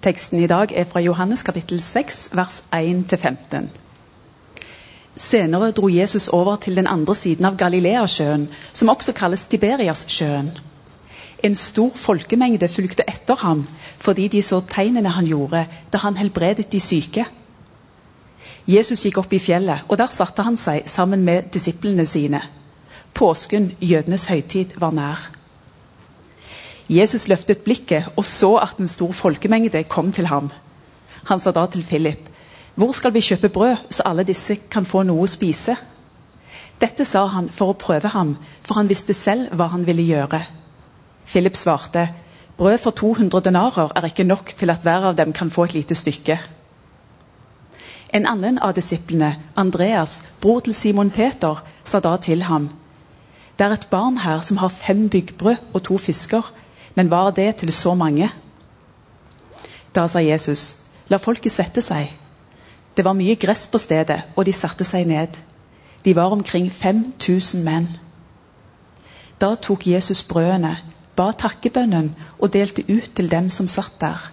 Teksten 0.00 0.40
i 0.40 0.46
dag 0.48 0.72
er 0.72 0.86
fra 0.88 1.00
Johannes 1.04 1.42
kapittel 1.44 1.80
6, 1.82 2.30
vers 2.32 2.62
1-15. 2.72 3.66
Senere 5.16 5.70
dro 5.76 5.88
Jesus 5.92 6.28
over 6.28 6.56
til 6.56 6.76
den 6.76 6.86
andre 6.86 7.14
siden 7.14 7.44
av 7.44 7.58
Galileasjøen, 7.60 8.46
som 8.72 8.88
også 8.88 9.12
kalles 9.12 9.44
Tiberiassjøen. 9.52 10.48
En 11.44 11.54
stor 11.54 11.90
folkemengde 11.96 12.68
fulgte 12.68 13.04
etter 13.08 13.36
ham 13.42 13.66
fordi 14.00 14.28
de 14.28 14.40
så 14.42 14.62
tegnene 14.72 15.12
han 15.12 15.28
gjorde 15.28 15.66
da 15.92 16.00
han 16.00 16.16
helbredet 16.16 16.72
de 16.72 16.80
syke. 16.80 17.26
Jesus 18.64 19.04
gikk 19.04 19.20
opp 19.20 19.32
i 19.36 19.42
fjellet, 19.42 19.84
og 19.88 19.98
der 20.00 20.08
satte 20.08 20.42
han 20.46 20.56
seg 20.56 20.88
sammen 20.88 21.24
med 21.28 21.52
disiplene 21.52 22.06
sine. 22.08 22.40
Påsken, 23.12 23.74
jødenes 23.80 24.24
høytid, 24.32 24.78
var 24.80 24.96
nær. 24.96 25.28
Jesus 26.90 27.28
løftet 27.30 27.62
blikket 27.62 28.08
og 28.18 28.24
så 28.26 28.56
at 28.58 28.80
en 28.82 28.88
stor 28.90 29.12
folkemengde 29.14 29.84
kom 29.86 30.10
til 30.12 30.26
ham. 30.26 30.50
Han 31.28 31.40
sa 31.40 31.50
da 31.50 31.66
til 31.66 31.82
Philip, 31.82 32.28
'Hvor 32.74 32.92
skal 32.92 33.14
vi 33.14 33.20
kjøpe 33.20 33.48
brød, 33.48 33.76
så 33.90 34.02
alle 34.06 34.24
disse 34.24 34.56
kan 34.70 34.84
få 34.84 35.02
noe 35.02 35.22
å 35.22 35.26
spise?' 35.26 35.76
Dette 36.80 37.04
sa 37.04 37.26
han 37.26 37.48
for 37.48 37.70
å 37.70 37.78
prøve 37.78 38.08
ham, 38.08 38.36
for 38.62 38.74
han 38.74 38.88
visste 38.88 39.14
selv 39.14 39.52
hva 39.52 39.66
han 39.68 39.86
ville 39.86 40.02
gjøre. 40.02 40.42
Philip 41.26 41.56
svarte, 41.56 42.08
'Brød 42.56 42.78
for 42.78 42.90
200 42.90 43.40
denarer 43.40 43.92
er 43.96 44.06
ikke 44.06 44.24
nok 44.24 44.54
til 44.58 44.70
at 44.70 44.82
hver 44.82 45.04
av 45.04 45.16
dem 45.16 45.32
kan 45.32 45.50
få 45.50 45.64
et 45.64 45.74
lite 45.74 45.94
stykke.' 45.94 46.38
En 48.12 48.26
annen 48.26 48.58
av 48.58 48.74
disiplene, 48.74 49.36
Andreas, 49.56 50.24
bror 50.40 50.60
til 50.60 50.74
Simon 50.74 51.10
Peter, 51.10 51.62
sa 51.84 52.00
da 52.00 52.16
til 52.16 52.42
ham, 52.42 52.70
'Det 53.58 53.66
er 53.66 53.72
et 53.72 53.86
barn 53.90 54.16
her 54.18 54.40
som 54.40 54.56
har 54.56 54.68
fem 54.68 55.08
byggbrød 55.08 55.56
og 55.74 55.82
to 55.82 55.98
fisker.' 55.98 56.52
Men 56.94 57.10
var 57.10 57.30
det 57.30 57.56
til 57.56 57.72
så 57.72 57.94
mange? 57.94 58.30
Da 59.94 60.06
sa 60.08 60.22
Jesus, 60.22 60.76
la 61.08 61.18
folket 61.18 61.52
sette 61.52 61.82
seg. 61.82 62.10
Det 62.96 63.04
var 63.04 63.16
mye 63.18 63.36
gress 63.38 63.68
på 63.70 63.78
stedet, 63.78 64.20
og 64.36 64.46
de 64.46 64.52
satte 64.54 64.84
seg 64.84 65.06
ned. 65.06 65.38
De 66.04 66.14
var 66.16 66.32
omkring 66.32 66.70
5000 66.70 67.64
menn. 67.64 67.88
Da 69.40 69.54
tok 69.56 69.86
Jesus 69.86 70.22
brødene, 70.22 70.76
ba 71.16 71.30
takkebønnen 71.32 72.12
og 72.38 72.52
delte 72.52 72.84
ut 72.88 73.10
til 73.16 73.30
dem 73.30 73.50
som 73.50 73.68
satt 73.68 73.98
der. 74.00 74.30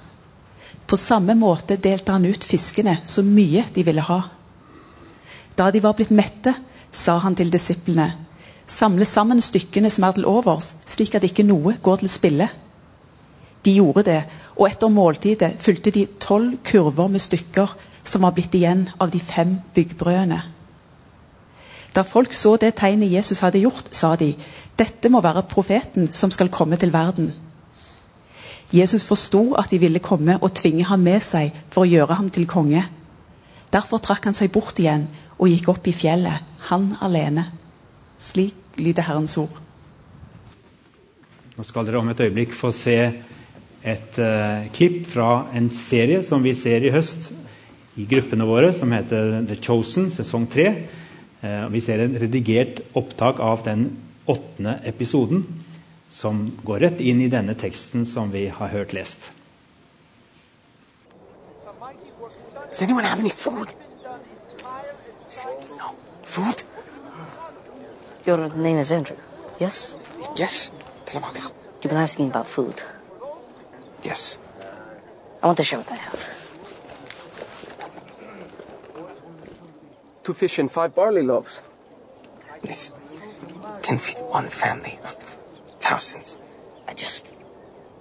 På 0.88 0.96
samme 0.96 1.36
måte 1.36 1.78
delte 1.78 2.12
han 2.16 2.26
ut 2.26 2.44
fiskene 2.48 2.98
så 3.06 3.24
mye 3.24 3.66
de 3.76 3.84
ville 3.84 4.04
ha. 4.04 4.22
Da 5.58 5.72
de 5.72 5.82
var 5.84 5.96
blitt 5.98 6.12
mette, 6.12 6.54
sa 6.92 7.18
han 7.20 7.36
til 7.36 7.52
disiplene, 7.52 8.12
samle 8.68 9.06
sammen 9.06 9.42
stykkene 9.42 9.90
som 9.90 10.06
er 10.08 10.18
til 10.18 10.28
overs, 10.28 10.74
slik 10.86 11.16
at 11.16 11.24
ikke 11.24 11.46
noe 11.48 11.78
går 11.84 12.02
til 12.02 12.12
spille. 12.12 12.50
De 13.66 13.74
gjorde 13.74 14.04
det, 14.08 14.20
og 14.56 14.68
etter 14.70 14.92
måltidet 14.92 15.56
fulgte 15.60 15.92
de 15.92 16.06
tolv 16.20 16.58
kurver 16.64 17.08
med 17.12 17.24
stykker 17.24 17.74
som 18.08 18.24
var 18.24 18.36
blitt 18.36 18.56
igjen 18.56 18.88
av 19.00 19.12
de 19.12 19.20
fem 19.20 19.58
byggbrødene. 19.76 20.40
Da 21.96 22.04
folk 22.06 22.34
så 22.38 22.58
det 22.62 22.76
tegnet 22.78 23.12
Jesus 23.12 23.42
hadde 23.42 23.64
gjort, 23.64 23.90
sa 23.92 24.16
de, 24.16 24.36
dette 24.78 25.10
må 25.10 25.22
være 25.24 25.48
profeten 25.50 26.12
som 26.14 26.32
skal 26.32 26.52
komme 26.54 26.78
til 26.78 26.94
verden. 26.94 27.32
Jesus 28.74 29.06
forsto 29.08 29.54
at 29.58 29.72
de 29.72 29.80
ville 29.80 30.04
komme 30.04 30.38
og 30.42 30.54
tvinge 30.54 30.86
ham 30.86 31.00
med 31.00 31.24
seg 31.24 31.56
for 31.72 31.86
å 31.86 31.90
gjøre 31.90 32.20
ham 32.20 32.30
til 32.30 32.46
konge. 32.48 32.84
Derfor 33.74 34.04
trakk 34.04 34.28
han 34.28 34.36
seg 34.38 34.52
bort 34.52 34.80
igjen 34.80 35.08
og 35.38 35.50
gikk 35.50 35.72
opp 35.72 35.88
i 35.88 35.96
fjellet, 35.96 36.44
han 36.70 36.92
alene. 37.02 37.48
Slik 38.20 38.56
lyder 38.78 39.06
Herrens 39.08 39.38
ord. 39.38 39.58
Nå 41.58 41.66
skal 41.66 41.88
dere 41.88 42.02
om 42.02 42.10
et 42.12 42.22
øyeblikk 42.22 42.54
få 42.54 42.72
se 42.76 42.98
et 43.88 44.20
uh, 44.22 44.68
klipp 44.74 45.06
fra 45.10 45.48
en 45.58 45.70
serie 45.74 46.22
som 46.26 46.44
vi 46.46 46.54
ser 46.58 46.86
i 46.86 46.92
høst 46.94 47.32
i 47.98 48.06
gruppene 48.10 48.46
våre, 48.46 48.74
som 48.78 48.92
heter 48.94 49.40
The 49.50 49.58
Chosen, 49.58 50.12
sesong 50.14 50.46
tre. 50.54 50.68
Uh, 51.42 51.66
vi 51.74 51.82
ser 51.82 52.04
en 52.04 52.18
redigert 52.22 52.84
opptak 52.98 53.42
av 53.42 53.64
den 53.66 53.90
åttende 54.30 54.78
episoden, 54.86 55.46
som 56.10 56.46
går 56.68 56.84
rett 56.86 57.02
inn 57.02 57.24
i 57.24 57.32
denne 57.32 57.56
teksten 57.58 58.06
som 58.06 58.30
vi 58.34 58.48
har 58.54 58.74
hørt 58.74 58.94
lest. 58.94 59.32
Does 62.70 62.82
anyone 62.82 63.04
have 63.04 63.20
any 63.20 63.32
food? 63.32 63.74
No. 65.80 65.96
Food? 66.24 66.62
Your 68.28 68.50
name 68.50 68.78
is 68.78 68.92
Andrew, 68.92 69.16
yes? 69.58 69.96
Yes. 70.36 70.70
Telemachus. 71.06 71.54
You've 71.82 71.92
been 71.92 71.98
asking 71.98 72.28
about 72.28 72.50
food. 72.50 72.84
Yes. 74.04 74.38
I 75.42 75.48
want 75.48 75.56
to 75.56 75.64
share 75.64 75.80
what 75.80 75.90
I 75.90 75.96
have. 75.96 76.20
Two 80.26 80.34
fish 80.34 80.60
and 80.60 80.70
five 80.70 80.94
barley 80.94 81.22
loaves. 81.24 81.62
This 82.62 82.92
can 83.82 83.98
feed 83.98 84.18
one 84.28 84.48
family 84.48 85.00
of 85.06 85.14
thousands. 85.80 86.38
I 86.86 86.94
just 86.96 87.34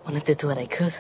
wanted 0.05 0.27
to 0.27 0.35
do 0.35 0.49
what 0.49 0.59
I 0.59 0.67
could. 0.67 0.97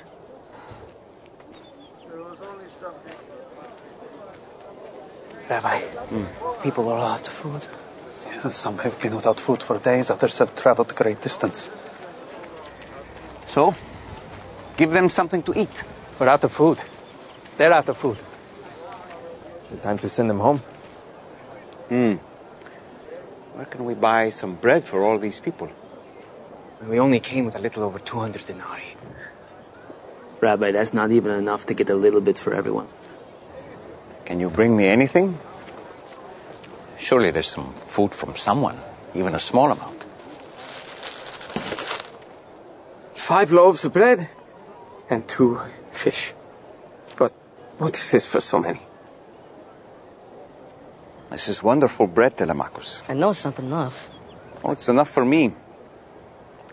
Rabbi, 5.51 5.79
hmm. 5.81 6.63
people 6.63 6.89
are 6.91 7.01
out 7.01 7.27
of 7.27 7.35
food. 7.35 7.67
Some 8.51 8.79
have 8.79 9.01
been 9.01 9.15
without 9.15 9.41
food 9.41 9.63
for 9.63 9.79
days, 9.79 10.11
others 10.11 10.39
have 10.39 10.55
traveled 10.57 10.95
great 10.95 11.21
distance. 11.21 11.69
So, 13.47 13.75
give 14.77 14.91
them 14.91 15.11
something 15.11 15.43
to 15.43 15.59
eat. 15.59 15.85
We're 16.19 16.29
out 16.29 16.45
of 16.45 16.53
food. 16.53 16.79
They're 17.57 17.73
out 17.73 17.89
of 17.89 17.97
food. 17.97 18.19
Is 19.67 19.73
it 19.73 19.83
time 19.83 19.99
to 19.99 20.09
send 20.09 20.31
them 20.31 20.39
home? 20.39 20.59
Hmm. 21.89 22.15
Where 23.55 23.67
can 23.67 23.85
we 23.85 23.95
buy 23.95 24.31
some 24.31 24.57
bread 24.57 24.87
for 24.87 25.03
all 25.03 25.19
these 25.19 25.41
people? 25.41 25.69
We 26.87 27.01
only 27.01 27.21
came 27.21 27.47
with 27.47 27.57
a 27.57 27.59
little 27.59 27.83
over 27.85 27.99
200 27.99 28.47
denarii. 28.47 28.97
Rabbi, 30.41 30.73
that's 30.73 30.93
not 30.93 31.11
even 31.11 31.33
enough 31.33 31.67
to 31.67 31.75
get 31.75 31.89
a 31.89 31.95
little 31.95 32.21
bit 32.21 32.39
for 32.39 32.55
everyone. 32.55 32.89
Can 34.27 34.41
you 34.41 34.51
bring 34.51 34.77
me 34.77 34.87
anything? 34.87 35.39
Surely 36.99 37.31
there's 37.31 37.49
some 37.49 37.73
food 37.87 38.15
from 38.15 38.37
someone, 38.37 38.79
even 39.15 39.35
a 39.35 39.39
small 39.39 39.71
amount. 39.71 40.05
Five 43.15 43.53
loaves 43.53 43.85
of 43.85 43.93
bread 43.93 44.29
and 45.11 45.27
two 45.29 45.61
fish. 45.91 46.33
But 47.19 47.33
what 47.79 47.97
is 47.97 48.11
this 48.11 48.25
for 48.25 48.41
so 48.41 48.59
many? 48.59 48.81
This 51.31 51.49
is 51.49 51.63
wonderful 51.63 52.07
bread, 52.07 52.37
Telemachus. 52.37 53.03
I 53.09 53.15
know 53.15 53.31
it's 53.31 53.45
not 53.45 53.59
enough. 53.59 54.09
Oh, 54.65 54.71
it's 54.73 54.89
enough 54.89 55.11
for 55.11 55.25
me. 55.25 55.53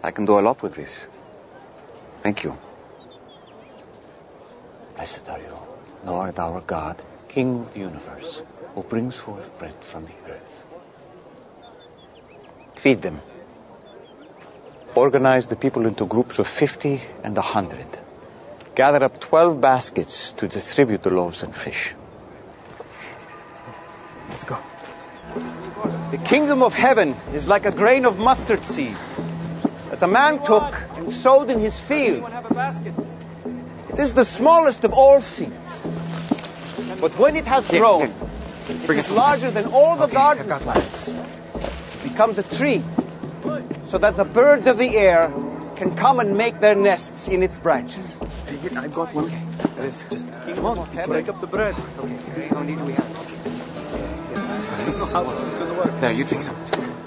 I 0.03 0.11
can 0.11 0.25
do 0.25 0.40
a 0.40 0.41
lot 0.41 0.61
with 0.61 0.75
this. 0.75 1.07
Thank 2.22 2.44
you. 2.44 2.57
Blessed 4.95 5.28
are 5.28 5.40
you, 5.40 5.57
Lord 6.05 6.40
our 6.40 6.61
God, 6.61 7.01
King 7.28 7.61
of 7.61 7.73
the 7.73 7.79
universe, 7.79 8.41
who 8.75 8.84
brings 8.84 9.16
forth 9.17 9.57
bread 9.59 9.75
from 9.81 10.06
the 10.06 10.13
earth. 10.29 10.66
Feed 12.75 13.01
them. 13.01 13.19
Organize 14.95 15.47
the 15.47 15.56
people 15.56 15.85
into 15.85 16.06
groups 16.06 16.39
of 16.39 16.47
50 16.47 17.01
and 17.23 17.38
a 17.38 17.41
100. 17.41 17.85
Gather 18.75 19.03
up 19.03 19.19
12 19.19 19.61
baskets 19.61 20.31
to 20.34 20.47
distribute 20.47 21.03
the 21.03 21.09
loaves 21.09 21.44
and 21.44 21.56
fish. 21.56 21.94
Let's 24.29 24.44
go. 24.44 24.57
The 26.11 26.17
kingdom 26.19 26.61
of 26.61 26.73
heaven 26.73 27.16
is 27.34 27.47
like 27.47 27.66
a 27.66 27.72
grain 27.72 28.05
of 28.05 28.19
mustard 28.19 28.63
seed 28.66 28.95
that 29.90 30.01
a 30.01 30.07
man 30.07 30.44
took 30.44 30.73
and 30.95 31.11
sowed 31.11 31.50
in 31.50 31.59
his 31.59 31.79
field. 31.79 32.29
It 33.90 34.00
is 34.00 34.13
the 34.13 34.25
smallest 34.25 34.84
of 34.84 34.94
all 34.94 35.22
seeds. 35.22 35.81
But 36.99 37.17
when 37.17 37.35
it 37.35 37.46
has 37.46 37.67
grown, 37.67 38.14
it 38.70 38.90
is 38.90 39.12
larger 39.12 39.52
than 39.52 39.66
all 39.68 39.96
the 39.96 40.08
garden 40.08 40.46
plants. 40.48 41.10
It 41.10 42.04
becomes 42.04 42.38
a 42.38 42.44
tree 42.44 42.84
so 43.88 43.98
that 43.98 44.16
the 44.18 44.26
birds 44.26 44.68
of 44.68 44.78
the 44.78 44.98
air 44.98 45.32
can 45.76 45.96
come 45.96 46.20
and 46.20 46.38
make 46.38 46.60
their 46.60 46.76
nests 46.76 47.28
in 47.28 47.44
its 47.44 47.58
branches. 47.58 48.20
I've 48.76 48.94
got 48.94 49.14
one. 49.14 49.32
Let's 49.78 50.04
just 50.10 50.28
Kingdom 50.46 50.66
of 50.66 50.92
heaven. 50.94 51.10
break 51.12 51.30
up 51.30 51.42
the 51.42 51.48
bread. 51.48 51.76
Okay, 52.00 52.48
how 52.48 52.60
many 52.60 52.76
do 52.76 52.84
we 52.86 52.94
have? 52.94 53.10
There, 56.02 56.12
you 56.14 56.24
take 56.24 56.42
some. 56.42 56.56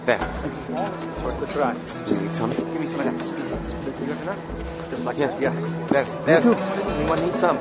There. 0.04 0.18
Towards 0.18 1.40
the 1.40 1.46
tracks. 1.52 1.94
Just 2.06 2.22
need 2.22 2.34
some. 2.34 2.50
Give 2.50 2.80
me 2.80 2.86
some 2.86 3.00
of 3.00 3.06
that. 3.06 3.24
Split. 3.24 4.00
You 4.00 4.06
got 4.14 4.22
enough? 4.22 4.90
Just 4.90 5.04
like 5.04 5.18
Yeah, 5.18 5.26
that. 5.28 5.42
yeah. 5.42 5.86
There. 5.88 6.04
There's 6.26 6.46
Anyone 6.46 7.20
need 7.26 7.36
some? 7.36 7.56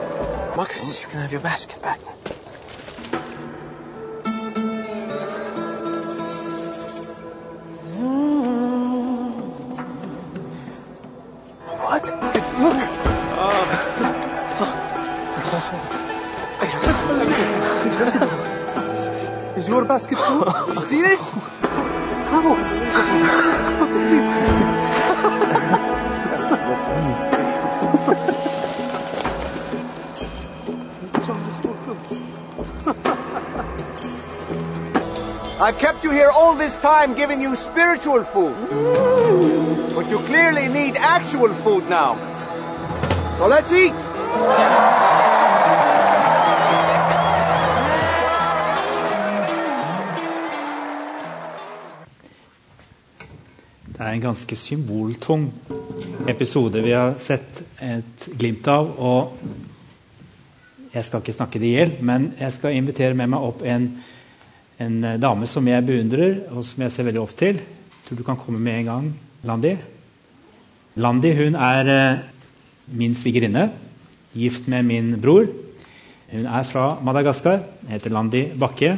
Marcus, 0.55 1.01
you 1.01 1.07
can 1.07 1.19
have 1.21 1.31
your 1.31 1.41
basket 1.41 1.81
back. 1.81 1.99
Your 19.67 19.85
basket 19.85 20.17
full. 20.17 20.45
You 20.75 20.81
see 20.81 21.01
this? 21.01 21.31
How? 22.31 22.55
I've 35.57 35.79
kept 35.79 36.03
you 36.03 36.11
here 36.11 36.29
all 36.35 36.55
this 36.55 36.77
time 36.77 37.15
giving 37.15 37.41
you 37.41 37.55
spiritual 37.55 38.23
food. 38.23 38.55
But 39.95 40.09
you 40.09 40.19
clearly 40.19 40.67
need 40.67 40.97
actual 40.97 41.53
food 41.53 41.89
now. 41.89 42.15
So 43.37 43.47
let's 43.47 43.71
eat. 43.73 45.14
Det 53.95 54.03
er 54.03 54.11
en 54.11 54.25
ganske 54.25 54.55
symboltung 54.59 55.45
episode 56.27 56.81
vi 56.83 56.91
har 56.91 57.13
sett 57.23 57.61
et 57.79 58.25
glimt 58.35 58.67
av. 58.67 58.89
Og 58.99 59.37
jeg 60.91 61.05
skal 61.07 61.21
ikke 61.23 61.35
snakke 61.37 61.61
det 61.63 61.69
i 61.69 61.77
hjel, 61.77 61.93
men 62.03 62.25
jeg 62.35 62.51
skal 62.57 62.75
invitere 62.75 63.15
med 63.15 63.31
meg 63.31 63.45
opp 63.47 63.63
en, 63.63 63.85
en 64.83 64.97
dame 65.23 65.47
som 65.47 65.69
jeg 65.71 65.85
beundrer, 65.87 66.41
og 66.51 66.67
som 66.67 66.83
jeg 66.83 66.91
ser 66.91 67.07
veldig 67.07 67.21
opp 67.23 67.37
til. 67.39 67.61
Jeg 67.61 68.03
tror 68.09 68.19
du 68.19 68.25
kan 68.27 68.41
komme 68.41 68.59
med 68.59 68.81
en 68.81 68.89
gang, 68.89 69.07
Landi. 69.47 69.71
Landi 70.99 71.31
hun 71.39 71.55
er 71.55 71.93
eh, 71.95 72.19
min 72.99 73.15
svigerinne, 73.15 73.69
gift 74.35 74.67
med 74.67 74.91
min 74.91 75.15
bror. 75.23 75.47
Hun 76.33 76.51
er 76.51 76.67
fra 76.67 76.97
Madagaskar, 76.99 77.63
heter 77.87 78.11
Landi 78.11 78.43
Bakke. 78.59 78.97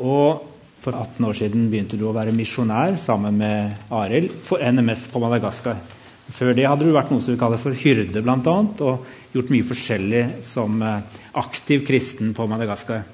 Og 0.00 0.53
for 0.84 0.92
18 0.92 1.24
år 1.24 1.36
siden 1.38 1.68
begynte 1.72 1.96
du 1.96 2.04
å 2.08 2.14
være 2.14 2.34
misjonær 2.36 2.98
sammen 3.00 3.38
med 3.40 3.88
Arild 3.94 4.32
for 4.44 4.60
NMS 4.60 5.08
på 5.12 5.22
Madagaskar. 5.22 5.80
Før 6.24 6.54
det 6.56 6.64
hadde 6.68 6.86
du 6.86 6.92
vært 6.94 7.10
noe 7.12 7.24
som 7.24 7.34
vi 7.34 7.40
kaller 7.40 7.60
for 7.60 7.76
hyrde, 7.76 8.22
annet, 8.24 8.80
og 8.80 9.34
gjort 9.34 9.52
mye 9.52 9.66
forskjellig 9.68 10.22
som 10.48 10.80
eh, 10.80 11.20
aktiv 11.40 11.84
kristen 11.88 12.32
på 12.36 12.46
Madagaskar. 12.48 13.04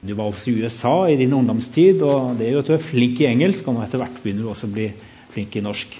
Du 0.00 0.14
var 0.14 0.28
også 0.28 0.52
i 0.52 0.62
USA 0.62 0.94
i 1.10 1.18
din 1.20 1.34
ungdomstid, 1.36 2.02
og 2.04 2.36
det 2.38 2.50
gjør 2.50 2.64
at 2.64 2.70
du 2.70 2.74
er 2.76 2.84
flink 2.84 3.20
i 3.20 3.28
engelsk. 3.28 3.66
Og 3.66 3.76
nå 3.76 3.84
etter 3.84 4.00
hvert 4.00 4.20
begynner 4.22 4.46
du 4.46 4.50
også 4.52 4.68
å 4.68 4.74
bli 4.76 4.90
flink 5.32 5.56
i 5.56 5.64
norsk. 5.64 5.96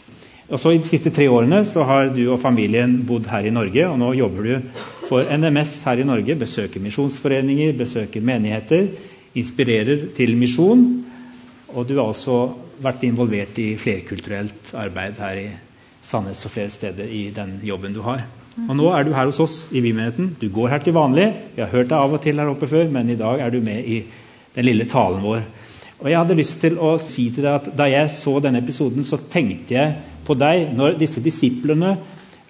Og 0.46 0.60
så 0.62 0.72
I 0.72 0.78
de 0.78 0.86
siste 0.86 1.10
tre 1.10 1.26
årene 1.26 1.64
så 1.66 1.82
har 1.88 2.12
du 2.14 2.22
og 2.28 2.38
familien 2.38 3.00
bodd 3.08 3.26
her 3.32 3.48
i 3.48 3.54
Norge, 3.54 3.88
og 3.88 3.98
nå 3.98 4.12
jobber 4.14 4.46
du 4.46 4.84
for 5.08 5.26
NMS 5.26 5.80
her 5.88 6.00
i 6.00 6.06
Norge. 6.06 6.38
Besøker 6.38 6.84
misjonsforeninger, 6.84 7.74
besøker 7.76 8.22
menigheter, 8.22 8.86
inspirerer 9.36 10.06
til 10.16 10.36
misjon. 10.38 10.86
Og 11.76 11.84
du 11.84 11.98
har 11.98 12.08
også 12.08 12.38
vært 12.80 13.04
involvert 13.04 13.58
i 13.60 13.74
flerkulturelt 13.80 14.72
arbeid 14.76 15.20
her 15.20 15.40
i 15.42 15.46
Sandnes 16.06 16.44
og 16.46 16.54
flere 16.54 16.72
steder 16.72 17.10
i 17.12 17.26
den 17.34 17.58
jobben 17.66 17.92
du 17.92 18.00
har. 18.06 18.22
Og 18.56 18.72
nå 18.78 18.88
er 18.96 19.04
du 19.04 19.12
her 19.12 19.28
hos 19.28 19.40
oss 19.44 19.56
i 19.68 19.82
Bymenigheten. 19.84 20.30
Du 20.40 20.48
går 20.48 20.70
her 20.72 20.84
til 20.84 20.96
vanlig. 20.96 21.26
Vi 21.52 21.60
har 21.60 21.72
hørt 21.74 21.90
deg 21.90 21.98
av 21.98 22.14
og 22.16 22.22
til 22.24 22.40
her 22.40 22.48
oppe 22.48 22.68
før, 22.70 22.88
men 22.92 23.12
i 23.12 23.18
dag 23.20 23.42
er 23.44 23.52
du 23.52 23.60
med 23.60 23.84
i 23.84 23.98
den 24.56 24.64
lille 24.64 24.86
talen 24.88 25.20
vår. 25.20 25.42
Og 26.00 26.08
jeg 26.08 26.18
hadde 26.18 26.38
lyst 26.38 26.58
til 26.64 26.78
å 26.80 26.94
si 27.00 27.28
til 27.32 27.44
deg 27.44 27.52
at 27.52 27.68
Da 27.76 27.88
jeg 27.88 28.12
så 28.16 28.38
denne 28.40 28.62
episoden, 28.64 29.04
så 29.04 29.20
tenkte 29.32 29.76
jeg 29.76 29.94
på 30.24 30.36
deg 30.38 30.72
når 30.76 30.96
disse 31.00 31.20
disiplene 31.24 31.96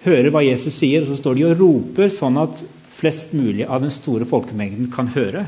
hører 0.06 0.30
hva 0.30 0.44
Jesus 0.46 0.78
sier, 0.78 1.02
og 1.02 1.10
så 1.10 1.18
står 1.18 1.34
de 1.34 1.46
og 1.48 1.58
roper 1.58 2.14
sånn 2.14 2.38
at 2.38 2.62
flest 2.96 3.34
mulig 3.34 3.66
av 3.66 3.82
den 3.82 3.92
store 3.94 4.26
folkemengden 4.28 4.92
kan 4.94 5.10
høre. 5.16 5.44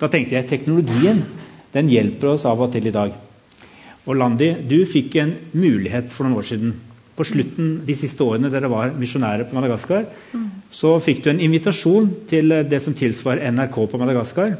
Da 0.00 0.10
tenkte 0.10 0.34
jeg 0.34 0.50
teknologien 0.50 1.22
den 1.72 1.90
hjelper 1.90 2.34
oss 2.34 2.46
av 2.48 2.60
og 2.60 2.72
til 2.72 2.88
i 2.88 2.94
dag. 2.94 3.12
Og 4.02 4.18
Landi, 4.18 4.50
du 4.66 4.82
fikk 4.88 5.16
en 5.22 5.36
mulighet 5.54 6.10
for 6.12 6.26
noen 6.26 6.40
år 6.40 6.48
siden. 6.48 6.74
På 7.12 7.26
slutten 7.28 7.82
de 7.86 7.94
siste 7.96 8.24
årene 8.24 8.50
dere 8.50 8.70
var 8.72 8.94
misjonærer 8.98 9.46
på 9.46 9.56
Madagaskar, 9.56 10.06
så 10.72 10.96
fikk 11.04 11.22
du 11.24 11.30
en 11.32 11.42
invitasjon 11.44 12.08
til 12.30 12.54
det 12.68 12.80
som 12.82 12.96
tilsvarer 12.96 13.52
NRK 13.52 13.78
på 13.92 14.00
Madagaskar. 14.00 14.56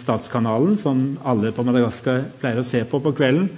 Statskanalen, 0.00 0.78
som 0.80 1.18
alle 1.26 1.52
på 1.52 1.64
Madagaskar 1.66 2.24
pleier 2.40 2.62
å 2.62 2.66
se 2.66 2.82
på 2.88 3.02
på 3.04 3.14
kvelden. 3.16 3.50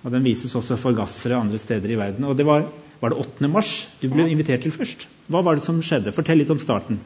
Og 0.00 0.12
Den 0.14 0.24
vises 0.24 0.54
også 0.56 0.78
for 0.80 0.96
gassere 0.96 1.36
andre 1.36 1.58
steder 1.60 1.92
i 1.92 1.98
verden. 2.00 2.24
Og 2.24 2.36
Det 2.36 2.46
var, 2.46 2.64
var 3.00 3.12
det 3.12 3.20
8. 3.20 3.48
mars 3.52 3.88
du 4.00 4.08
ble 4.08 4.30
invitert 4.30 4.64
til 4.64 4.72
først. 4.72 5.06
Hva 5.28 5.44
var 5.44 5.58
det 5.58 5.64
som 5.66 5.82
skjedde? 5.84 6.14
Fortell 6.16 6.40
litt 6.40 6.50
om 6.50 6.58
starten. 6.58 7.00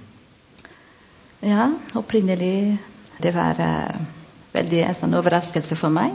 Ja, 1.44 1.68
opprinnelig 1.98 2.78
Det 3.20 3.34
var 3.34 3.58
uh, 3.60 4.23
veldig 4.54 4.84
en 4.86 4.96
sånn 4.98 5.18
overraskelse 5.18 5.76
for 5.78 5.92
meg 5.92 6.14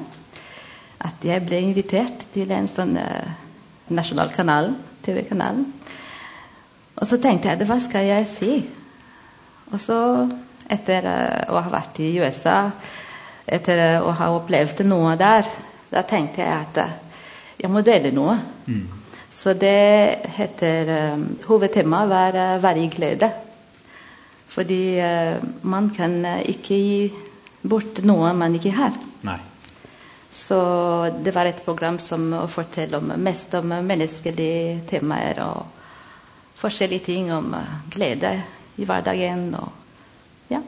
at 1.00 1.24
jeg 1.24 1.44
ble 1.48 1.62
invitert 1.64 2.26
til 2.34 2.52
en 2.52 2.68
sånn 2.68 2.98
uh, 3.00 3.32
nasjonal 3.96 4.32
kanal, 4.36 4.74
TV-kanal. 5.06 5.62
Og 7.00 7.08
så 7.08 7.20
tenkte 7.24 7.52
jeg 7.52 7.68
hva 7.70 7.78
skal 7.80 8.08
jeg 8.10 8.28
si? 8.28 8.54
Og 9.72 9.80
så, 9.80 10.00
etter 10.68 11.08
uh, 11.08 11.56
å 11.56 11.62
ha 11.64 11.72
vært 11.72 12.02
i 12.04 12.12
USA, 12.20 12.66
etter 13.48 14.02
å 14.04 14.12
ha 14.14 14.32
opplevd 14.36 14.84
noe 14.88 15.16
der, 15.20 15.48
da 15.90 16.04
tenkte 16.06 16.44
jeg 16.44 16.52
at 16.54 16.82
jeg 17.60 17.72
må 17.72 17.82
dele 17.86 18.12
noe. 18.16 18.36
Mm. 18.68 18.84
Så 19.40 19.56
det 19.56 20.20
heter 20.36 20.92
um, 21.16 21.24
Hovedtemaet 21.48 22.12
var 22.12 22.36
uh, 22.36 22.62
'Være 22.62 22.84
i 22.84 22.92
glede'. 22.92 23.32
Fordi 24.52 24.84
uh, 25.00 25.40
man 25.64 25.90
kan 25.96 26.26
ikke 26.44 26.76
gi 26.76 27.29
bort 27.62 28.02
noe 28.08 28.34
man 28.38 28.56
ikke 28.56 28.74
har. 28.76 28.96
Nei. 29.28 29.40
Så 30.30 30.60
det 31.24 31.34
var 31.34 31.50
et 31.50 31.64
program 31.66 31.98
som 32.00 32.30
forteller 32.48 33.02
om, 33.02 33.14
mest 33.18 33.54
om 33.58 33.74
menneskelige 33.74 34.84
temaer 34.90 35.42
og 35.42 35.66
forskjellige 36.60 37.08
ting 37.08 37.32
om 37.34 37.56
glede 37.90 38.36
i 38.78 38.86
hverdagen. 38.86 39.56
og 39.56 40.54
ja. 40.54 40.62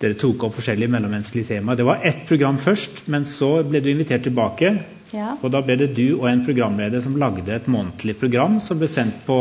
Dere 0.00 0.16
tok 0.18 0.48
opp 0.48 0.56
forskjellige 0.56 0.90
mellommenneskelige 0.90 1.52
temaer. 1.52 1.76
Det 1.76 1.86
var 1.86 2.00
ett 2.02 2.24
program 2.28 2.58
først, 2.58 3.04
men 3.12 3.28
så 3.28 3.58
ble 3.62 3.80
du 3.80 3.90
invitert 3.92 4.24
tilbake. 4.24 4.72
Ja. 5.14 5.36
Og 5.42 5.52
da 5.52 5.60
ble 5.62 5.76
det 5.78 5.92
du 5.94 6.16
og 6.16 6.26
en 6.30 6.42
programleder 6.46 7.04
som 7.04 7.18
lagde 7.20 7.52
et 7.54 7.68
månedlig 7.70 8.16
program 8.18 8.58
som 8.60 8.80
ble 8.80 8.88
sendt 8.90 9.20
på 9.28 9.38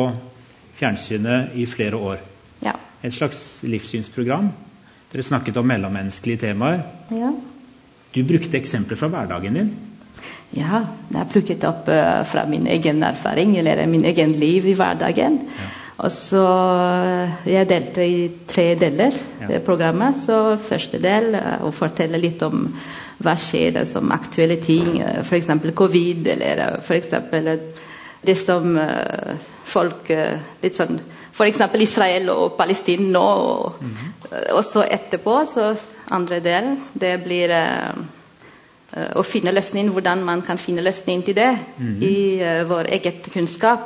fjernsynet 0.77 1.55
i 1.57 1.65
flere 1.65 1.97
år. 1.97 2.19
Ja. 2.61 2.75
Et 3.01 3.15
slags 3.15 3.63
livssynsprogram. 3.63 4.51
Dere 5.13 5.23
snakket 5.23 5.57
om 5.61 5.67
mellommenneskelige 5.69 6.47
temaer. 6.47 6.83
ja. 7.13 7.33
Du 8.13 8.21
brukte 8.23 8.57
eksempler 8.59 8.97
fra 8.97 9.07
hverdagen 9.09 9.55
din. 9.57 9.69
Ja, 10.53 10.83
jeg 11.09 11.17
har 11.17 11.29
plukket 11.31 11.63
opp 11.65 11.87
uh, 11.89 12.21
fra 12.29 12.43
min 12.45 12.67
egen 12.69 13.01
erfaring 13.03 13.55
eller 13.57 13.87
min 13.89 14.05
egen 14.05 14.35
liv 14.37 14.67
i 14.69 14.75
hverdagen. 14.77 15.39
Ja. 15.57 15.69
Og 15.97 16.11
så 16.11 16.43
Jeg 17.45 17.69
delte 17.69 18.05
i 18.05 18.31
tre 18.47 18.75
deler 18.75 19.13
Ja. 19.41 19.47
det 19.47 19.63
programmet. 19.65 20.15
Så 20.25 20.57
første 20.57 20.99
del 21.01 21.33
uh, 21.33 21.65
å 21.65 21.71
fortelle 21.71 22.21
litt 22.21 22.41
om 22.45 22.67
hva 23.17 23.33
skjer 23.35 23.81
uh, 23.81 23.87
som 23.87 24.11
aktuelle 24.11 24.59
ting, 24.61 25.01
uh, 25.01 25.21
f.eks. 25.25 25.49
covid, 25.73 26.27
eller 26.27 26.79
f.eks. 26.83 27.09
det 28.25 28.37
som 28.37 28.77
folk 29.65 30.09
Litt 30.61 30.75
sånn 30.75 30.99
F.eks. 31.33 31.59
Israel 31.81 32.29
og 32.29 32.53
Palestina. 32.53 33.19
Og, 33.19 33.73
-hmm. 33.79 34.51
og 34.51 34.65
så 34.65 34.85
etterpå, 34.91 35.45
så 35.53 35.75
andre 36.11 36.39
del, 36.39 36.77
det 36.93 37.23
blir 37.23 37.49
uh, 37.49 37.97
uh, 38.97 39.09
å 39.15 39.23
finne 39.23 39.51
løsning, 39.51 39.89
hvordan 39.89 40.23
man 40.23 40.41
kan 40.41 40.57
finne 40.57 40.81
løsning 40.81 41.25
til 41.25 41.35
det 41.35 41.57
i 42.01 42.41
uh, 42.41 42.69
vår 42.69 42.83
eget 42.83 43.29
kunnskap, 43.33 43.79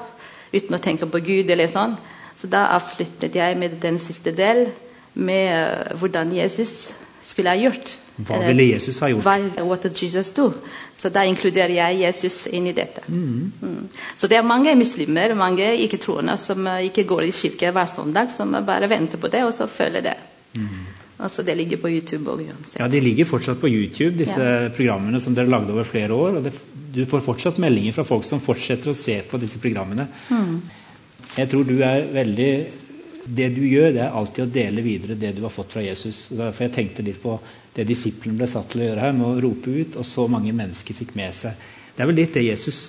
uten 0.54 0.76
å 0.76 0.78
tenke 0.78 1.06
på 1.06 1.20
Gud 1.20 1.50
eller 1.50 1.68
sånn. 1.68 1.98
Så 2.36 2.48
da 2.48 2.66
avsluttet 2.76 3.36
jeg 3.36 3.58
med 3.58 3.70
den 3.82 4.00
siste 4.00 4.32
del, 4.32 4.68
med 5.14 5.54
uh, 5.54 5.98
hvordan 5.98 6.36
Jesus 6.36 6.92
skulle 7.24 7.50
ha 7.50 7.56
gjort. 7.56 7.98
Hva 8.18 8.40
ville 8.42 8.66
Jesus 8.72 8.98
ha 9.04 9.12
gjort? 9.12 9.26
Hva, 9.28 9.66
what 9.68 9.84
did 9.86 9.98
Jesus 10.02 10.32
do? 10.34 10.48
Så 10.98 11.12
da 11.14 11.22
inkluderer 11.30 11.76
jeg 11.76 12.00
Jesus 12.02 12.48
inn 12.50 12.66
i 12.72 12.74
dette. 12.74 13.04
Mm. 13.08 13.90
Så 14.18 14.30
det 14.30 14.40
er 14.40 14.48
mange 14.48 14.74
muslimer, 14.76 15.36
mange 15.38 15.68
ikke-troende, 15.84 16.38
som 16.42 16.66
uh, 16.66 16.80
ikke 16.86 17.06
går 17.10 17.28
i 17.28 17.36
kirke 17.36 17.70
hver 17.76 17.92
søndag, 17.92 18.34
som 18.34 18.58
bare 18.66 18.90
venter 18.90 19.22
på 19.22 19.30
det, 19.30 19.44
og 19.46 19.54
så 19.54 19.70
følger 19.70 20.06
det. 20.10 20.16
Altså, 21.18 21.44
det 21.44 21.58
ligger 21.58 21.78
på 21.82 21.90
YouTube 21.90 22.30
òg. 22.30 22.44
Ja, 22.80 22.88
De 22.88 23.00
ligger 23.02 23.26
fortsatt 23.26 23.60
på 23.62 23.70
YouTube, 23.70 24.18
disse 24.18 24.72
programmene 24.78 25.22
som 25.22 25.36
dere 25.36 25.50
lagde 25.50 25.74
over 25.74 25.84
flere 25.84 26.14
år. 26.14 26.38
og 26.38 26.44
det, 26.44 26.54
Du 26.94 27.06
får 27.06 27.22
fortsatt 27.22 27.58
meldinger 27.58 27.94
fra 27.94 28.04
folk 28.04 28.26
som 28.26 28.42
fortsetter 28.42 28.90
å 28.90 28.98
se 28.98 29.22
på 29.30 29.38
disse 29.38 29.60
programmene. 29.62 30.08
Jeg 31.38 31.50
tror 31.50 31.64
du 31.64 31.82
er 31.84 32.06
veldig 32.14 32.52
Det 33.28 33.50
du 33.56 33.64
gjør, 33.68 33.92
det 33.96 34.04
er 34.06 34.14
alltid 34.16 34.46
å 34.46 34.52
dele 34.56 34.84
videre 34.86 35.18
det 35.20 35.34
du 35.36 35.42
har 35.44 35.52
fått 35.52 35.74
fra 35.76 35.84
Jesus. 35.84 36.28
Derfor 36.32 36.68
jeg 36.68 36.76
tenkte 36.78 37.04
litt 37.04 37.20
på 37.22 37.36
det 37.76 37.86
disiplene 37.90 38.40
ble 38.40 38.48
satt 38.50 38.72
til 38.72 38.84
å 38.84 38.88
gjøre 38.88 39.04
her, 39.04 39.16
med 39.18 39.28
å 39.28 39.42
rope 39.44 39.74
ut, 39.74 39.98
og 40.00 40.08
så 40.08 40.28
mange 40.32 40.54
mennesker 40.56 40.98
fikk 40.98 41.12
med 41.20 41.36
seg. 41.36 41.58
Det 41.98 42.04
er 42.06 42.10
vel 42.12 42.20
litt 42.22 42.36
det 42.38 42.46
Jesus 42.46 42.80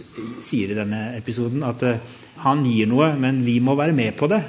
sier 0.45 0.73
i 0.73 0.77
denne 0.77 1.01
episoden, 1.17 1.65
at 1.65 1.83
eh, 1.89 2.01
han 2.45 2.63
gir 2.69 2.89
noe, 2.91 3.11
men 3.19 3.43
vi 3.45 3.59
må 3.65 3.75
være 3.79 3.97
med 3.97 4.17
på 4.19 4.29
det. 4.31 4.43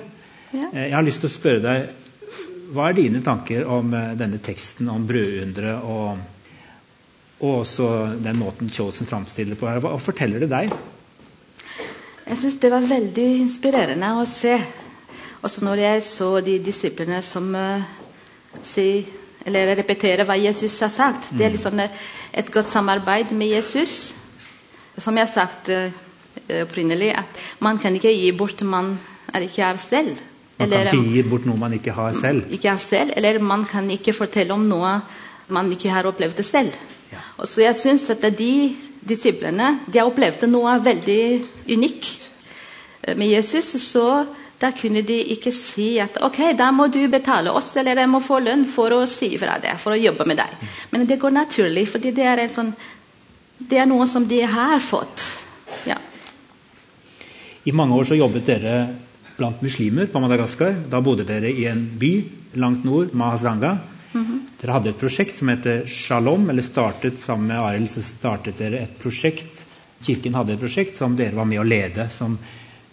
Ja. 0.52 0.68
Eh, 0.74 0.90
Jeg 0.90 0.96
har 0.98 1.08
lyst 1.08 1.24
til 1.24 1.32
å 1.32 1.36
spørre 1.36 1.64
deg 1.64 1.96
hva 2.70 2.90
er 2.90 3.00
dine 3.00 3.24
tanker 3.26 3.66
om 3.66 3.94
eh, 3.98 4.12
denne 4.20 4.38
teksten 4.46 4.92
om 4.94 5.08
brødunderet 5.10 5.88
og, 5.90 6.20
og 7.40 7.54
også 7.64 7.90
den 8.22 8.38
måten 8.38 8.70
Chosen 8.70 9.10
framstiller 9.10 9.58
på 9.58 9.70
her? 9.70 9.82
Hva 9.82 9.96
forteller 10.04 10.44
det 10.44 10.52
deg? 10.52 10.76
Jeg 12.30 12.38
syns 12.38 12.60
det 12.62 12.70
var 12.70 12.86
veldig 12.86 13.28
inspirerende 13.40 14.12
å 14.20 14.28
se. 14.30 14.60
Også 15.42 15.64
når 15.64 15.76
jeg 15.76 16.04
så 16.04 16.30
de 16.44 16.58
disiplene 16.64 17.22
som 17.24 17.48
uh, 17.56 17.84
si, 18.64 19.06
eller 19.48 19.76
repeterer 19.80 20.28
hva 20.28 20.36
Jesus 20.40 20.80
har 20.84 20.92
sagt. 20.92 21.30
Det 21.32 21.46
er 21.46 21.54
liksom 21.56 21.80
et 21.80 22.52
godt 22.52 22.72
samarbeid 22.72 23.32
med 23.32 23.56
Jesus. 23.56 24.14
Som 24.98 25.16
jeg 25.16 25.28
har 25.28 25.34
sagt 25.34 25.72
uh, 25.72 25.88
opprinnelig, 26.62 27.14
at 27.18 27.40
man 27.60 27.80
kan 27.80 27.96
ikke 27.96 28.12
gi 28.12 28.32
bort 28.36 28.62
man 28.68 28.98
er 29.34 29.46
ikke 29.46 29.64
er 29.64 29.78
selv. 29.78 30.18
Man 30.60 30.70
kan 30.70 30.88
ikke 30.92 31.14
gi 31.14 31.24
bort 31.24 31.46
noe 31.48 31.58
man 31.58 31.74
ikke 31.74 31.96
har 31.96 32.14
selv. 32.20 32.44
Ikke 32.52 32.70
har 32.70 32.78
selv, 32.78 33.14
Eller 33.16 33.40
man 33.40 33.66
kan 33.66 33.90
ikke 33.92 34.14
fortelle 34.14 34.54
om 34.54 34.68
noe 34.68 35.00
man 35.48 35.72
ikke 35.72 35.90
har 35.90 36.06
opplevd 36.06 36.36
det 36.38 36.46
selv. 36.46 36.74
Ja. 37.12 37.22
Og 37.38 37.48
så 37.48 37.62
jeg 37.62 37.76
synes 37.76 38.10
at 38.10 38.22
de 38.38 38.76
disiplene 39.10 39.80
de 39.88 40.00
har 40.00 40.10
opplevd 40.10 40.46
noe 40.50 40.76
veldig 40.84 41.24
unikt 41.72 42.30
med 43.16 43.32
Jesus. 43.32 43.66
Så 43.82 44.26
da 44.60 44.72
kunne 44.76 45.02
de 45.08 45.16
ikke 45.36 45.54
si 45.56 45.94
at 46.04 46.18
ok, 46.26 46.40
da 46.60 46.68
må 46.76 46.90
du 46.92 47.00
betale 47.12 47.52
oss, 47.56 47.72
eller 47.80 48.02
jeg 48.02 48.12
må 48.12 48.20
få 48.24 48.42
lønn 48.44 48.66
for 48.68 48.92
å 48.92 49.06
si 49.08 49.32
fra 49.40 49.56
det, 49.64 49.78
for 49.80 49.96
å 49.96 50.00
jobbe 50.00 50.28
med 50.28 50.42
deg. 50.42 50.66
Men 50.92 51.06
det 51.08 51.20
går 51.22 51.32
naturlig, 51.36 51.86
fordi 51.88 52.12
det 52.16 52.26
er, 52.28 52.42
sånn, 52.52 52.74
det 53.60 53.80
er 53.80 53.88
noe 53.88 54.08
som 54.12 54.28
de 54.28 54.42
har 54.44 54.80
fått. 54.84 55.24
Ja. 55.88 55.96
I 57.64 57.76
mange 57.76 57.96
år 57.96 58.10
så 58.10 58.20
jobbet 58.20 58.52
dere 58.52 58.76
blant 59.40 59.64
muslimer 59.64 60.12
på 60.12 60.20
Madagaskar. 60.20 60.76
Da 60.92 61.00
bodde 61.04 61.24
dere 61.28 61.52
i 61.52 61.64
en 61.72 61.86
by 62.00 62.12
langt 62.60 62.84
nord, 62.84 63.14
Mahazanga. 63.14 63.78
Mm 64.12 64.26
-hmm. 64.26 64.40
Dere 64.62 64.72
hadde 64.72 64.90
et 64.90 65.00
prosjekt 65.00 65.38
som 65.38 65.48
heter 65.48 65.88
Shalom, 65.88 66.50
eller 66.50 66.62
startet 66.62 67.20
sammen 67.20 67.48
med 67.48 67.60
Arild 67.60 67.90
så 67.90 68.02
startet 68.02 68.58
dere 68.58 68.80
et 68.80 69.00
prosjekt. 69.00 69.66
Kirken 70.04 70.34
hadde 70.34 70.54
et 70.54 70.60
prosjekt 70.60 70.98
som 70.98 71.16
dere 71.16 71.36
var 71.36 71.46
med 71.46 71.60
å 71.60 71.64
lede. 71.64 72.10
Som, 72.10 72.38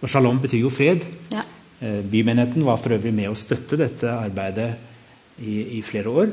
og 0.00 0.08
Shalom 0.08 0.38
betyr 0.38 0.60
jo 0.60 0.70
fred. 0.70 1.04
Ja. 1.30 1.42
Eh, 1.80 2.00
bymenigheten 2.02 2.64
var 2.64 2.78
for 2.80 2.96
øvrig 2.96 3.12
med 3.12 3.28
å 3.28 3.36
støtte 3.36 3.76
dette 3.76 4.08
arbeidet 4.08 4.70
i, 5.44 5.76
i, 5.76 5.82
flere 5.84 6.08
år. 6.08 6.30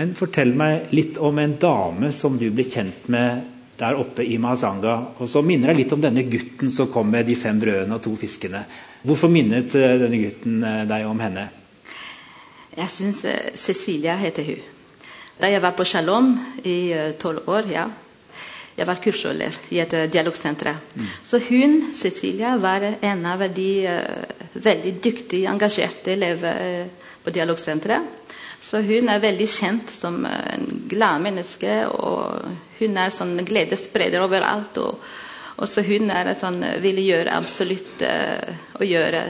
Men 0.00 0.14
fortell 0.16 0.54
meg 0.56 0.94
litt 0.96 1.18
om 1.20 1.38
en 1.38 1.56
dame 1.60 2.12
som 2.16 2.38
du 2.40 2.46
ble 2.54 2.64
kjent 2.64 3.08
med 3.12 3.42
der 3.80 3.98
oppe 4.00 4.24
i 4.24 4.38
Mahazanga. 4.40 4.96
Og 5.20 5.28
så 5.28 5.42
minner 5.44 5.72
jeg 5.72 5.82
litt 5.82 5.92
om 5.96 6.00
denne 6.00 6.24
gutten 6.24 6.72
som 6.72 6.88
kom 6.92 7.12
med 7.12 7.28
de 7.28 7.36
fem 7.36 7.60
brødene 7.60 7.96
og 7.98 8.04
to 8.04 8.14
fiskene. 8.16 8.64
Hvorfor 9.04 9.32
minnet 9.32 9.76
eh, 9.76 9.96
denne 10.00 10.22
gutten 10.24 10.64
eh, 10.64 10.82
deg 10.88 11.08
om 11.08 11.20
henne? 11.20 11.48
Jeg 12.76 12.92
syns 12.94 13.24
Cecilia 13.58 14.14
heter 14.16 14.46
hun. 14.46 14.68
Da 15.40 15.48
jeg 15.48 15.60
var 15.60 15.74
på 15.76 15.84
Shalom 15.88 16.34
i 16.68 16.92
tolv 17.20 17.48
år, 17.48 17.68
ja. 17.72 17.88
Jeg 18.76 18.86
var 18.88 19.00
kursholder 19.02 19.56
i 19.74 19.80
et 19.82 19.92
uh, 19.96 20.06
dialogsenter. 20.12 20.76
Mm. 20.94 21.10
Så 21.26 21.40
hun, 21.48 21.76
Cecilia, 21.96 22.56
var 22.60 22.86
en 23.00 23.26
av 23.26 23.44
de 23.54 23.70
veldig 24.54 24.94
dyktige, 25.02 25.50
engasjerte 25.50 26.14
elever 26.14 26.88
på 27.24 27.34
dialogsenteret. 27.34 28.16
Så 28.60 28.82
hun 28.84 29.08
er 29.08 29.22
veldig 29.22 29.46
kjent 29.48 29.90
som 29.92 30.20
en 30.28 30.66
glad 30.88 31.22
menneske, 31.24 31.86
og 31.88 32.44
hun 32.80 32.98
er 33.00 33.14
sånn 33.14 33.38
gledesspreder 33.48 34.20
overalt. 34.22 34.78
og 34.78 35.68
så 35.68 35.82
hun 35.84 36.10
er 36.10 36.32
sånn, 36.40 36.62
vil 36.80 37.00
gjøre 37.04 37.36
absolutt 37.36 38.00
uh, 38.04 38.52
å 38.80 38.86
gjøre 38.86 39.24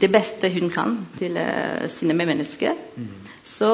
det 0.00 0.08
beste 0.08 0.48
hun 0.52 0.70
kan 0.72 0.96
til 1.18 1.36
uh, 1.36 1.88
sine 1.92 2.16
medmennesker. 2.16 2.76
Mm. 2.96 3.10
Så 3.44 3.72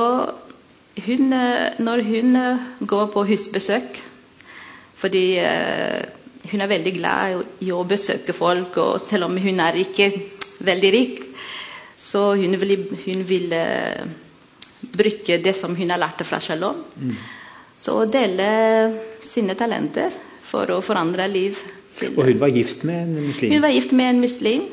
hun, 1.07 1.33
uh, 1.33 1.78
når 1.78 2.02
hun 2.09 2.38
går 2.80 3.07
på 3.14 3.26
husbesøk 3.30 4.02
Fordi 4.99 5.25
hun 6.50 6.62
er 6.64 6.71
veldig 6.71 6.93
glad 6.97 7.62
i 7.62 7.71
å 7.71 7.85
besøke 7.87 8.35
folk, 8.35 8.76
og 8.83 9.00
selv 9.05 9.28
om 9.28 9.37
hun 9.38 9.61
er 9.62 9.78
ikke 9.78 10.09
veldig 10.67 10.90
rik, 10.90 11.21
så 11.99 12.33
hun 12.38 12.57
vil, 12.59 12.75
hun 13.05 13.23
vil 13.28 13.55
bruke 14.81 15.38
det 15.45 15.55
som 15.57 15.76
hun 15.78 15.93
har 15.95 16.00
lært 16.02 16.25
fra 16.26 16.40
Shalom. 16.43 16.83
Mm. 16.97 17.14
Så 17.81 17.95
dele 18.11 18.49
sine 19.23 19.55
talenter 19.59 20.14
for 20.49 20.71
å 20.75 20.81
forandre 20.85 21.28
liv. 21.31 21.59
Til, 21.99 22.14
og 22.17 22.26
hun 22.26 22.40
var 22.40 22.52
gift 22.55 22.85
med 22.87 23.05
en 23.05 23.28
muslim? 23.28 23.52
Hun 23.52 23.64
var 23.64 23.75
gift 23.75 23.95
med 23.95 24.14
en 24.14 24.21
muslim. 24.25 24.67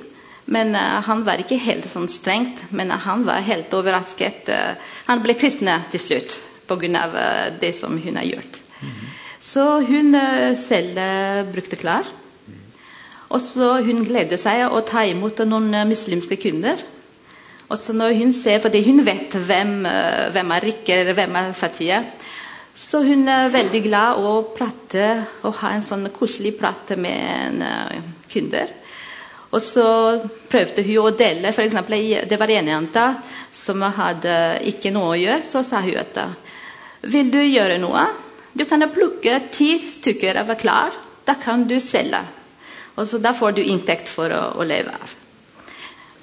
Men 0.45 0.75
uh, 0.77 1.01
han 1.01 1.23
var 1.25 1.41
ikke 1.41 1.57
helt 1.57 1.87
sånn 1.89 2.05
strengt, 2.11 2.67
men 2.69 2.91
uh, 2.93 2.99
han 3.01 3.23
var 3.25 3.41
helt 3.47 3.71
overrasket. 3.73 4.51
Uh, 4.53 4.91
han 5.07 5.23
ble 5.23 5.33
kristen 5.37 5.71
til 5.89 6.03
slutt 6.03 6.35
pga. 6.69 7.05
Uh, 7.09 7.47
det 7.61 7.73
som 7.77 7.97
hun 7.97 8.19
har 8.21 8.27
gjort. 8.29 8.61
Mm 8.81 8.89
-hmm. 8.89 9.14
Så 9.45 9.63
hun 9.85 10.15
selv 10.57 10.97
brukte 11.53 11.77
klær. 11.77 12.07
Og 13.29 13.41
så 13.43 13.75
hun 13.85 14.03
gleder 14.05 14.39
seg 14.41 14.65
å 14.69 14.81
ta 14.85 15.03
imot 15.05 15.43
noen 15.45 15.73
muslimske 15.89 16.37
kunder. 16.41 16.81
Og 17.65 17.77
så 17.81 17.93
når 17.97 18.13
hun 18.19 18.33
ser, 18.33 18.61
fordi 18.61 18.83
hun 18.85 19.01
vet 19.05 19.33
hvem, 19.47 19.75
hvem 20.33 20.53
er 20.55 20.65
rike, 20.69 20.97
hvem 21.17 21.37
er 21.39 21.53
fattige, 21.57 22.01
så 22.75 22.99
hun 23.05 23.23
er 23.31 23.53
veldig 23.53 23.81
glad 23.85 24.19
å 24.19 24.33
prate 24.51 25.05
og 25.47 25.55
ha 25.61 25.71
en 25.73 25.85
sånn 25.85 26.09
koselig 26.13 26.57
prat 26.59 26.91
med 26.99 27.61
en 27.63 28.09
kunder. 28.31 28.73
Og 29.55 29.61
så 29.63 29.87
prøvde 30.51 30.83
hun 30.83 31.05
å 31.07 31.13
dele. 31.15 31.53
For 31.55 31.63
eksempel, 31.63 31.95
det 32.27 32.39
var 32.39 32.51
en 32.51 32.71
jente 32.73 33.05
som 33.55 33.85
hadde 33.95 34.35
ikke 34.73 34.91
noe 34.91 35.13
å 35.13 35.19
gjøre. 35.21 35.45
Så 35.47 35.63
sa 35.63 35.79
hun 35.85 36.01
at 36.01 36.19
vil 37.07 37.31
du 37.31 37.39
gjøre 37.39 37.79
noe? 37.79 38.03
Du 38.55 38.63
kan 38.65 38.83
plukke 38.87 39.39
ti 39.51 39.75
stykker 39.79 40.39
av 40.39 40.53
klær. 40.59 40.95
Da 41.27 41.35
kan 41.41 41.67
du 41.67 41.75
selge. 41.83 42.23
Og 42.95 43.07
så 43.07 43.19
Da 43.19 43.33
får 43.35 43.57
du 43.57 43.63
inntekt 43.63 44.09
for 44.09 44.31
å, 44.31 44.43
å 44.55 44.63
leve 44.63 44.93
av. 44.95 45.15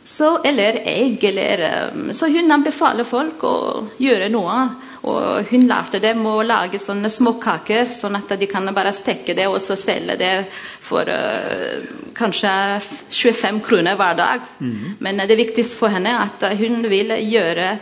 Så, 0.05 0.39
eller 0.45 0.81
egg, 0.89 1.25
eller 1.25 1.93
um, 1.93 2.09
Så 2.13 2.29
hun 2.33 2.51
anbefaler 2.53 3.07
folk 3.09 3.45
å 3.49 3.57
gjøre 4.03 4.29
noe 4.33 4.57
og 5.03 5.49
hun 5.51 5.65
lærte 5.67 5.99
dem 5.99 6.21
å 6.31 6.45
lage 6.47 6.79
sånne 6.79 7.09
småkaker, 7.11 7.89
sånn 7.91 8.21
at 8.21 8.37
de 8.39 8.47
kan 8.47 8.69
bare 8.75 8.93
stekke 8.95 9.35
det 9.35 9.49
og 9.51 9.59
så 9.63 9.75
selge 9.75 10.15
det 10.21 10.35
for 10.85 11.09
uh, 11.11 11.83
kanskje 12.15 12.53
25 13.11 13.59
kroner 13.67 13.99
hver 13.99 14.15
dag. 14.21 14.47
Mm. 14.63 15.01
Men 15.03 15.25
det 15.27 15.41
viktigste 15.41 15.81
for 15.81 15.91
henne 15.91 16.15
er 16.15 16.29
at 16.29 16.47
hun 16.61 16.87
vil 16.93 17.17
gjøre, 17.19 17.75